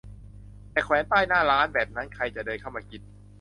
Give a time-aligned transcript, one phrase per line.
[0.71, 3.01] แต่แขวนป้ายหน้าร้านแบบนั้น ใครจะเดินเข้ามากิน